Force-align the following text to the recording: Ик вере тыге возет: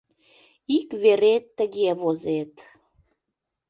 Ик 0.77 0.89
вере 1.01 1.33
тыге 1.57 1.89
возет: 2.01 2.53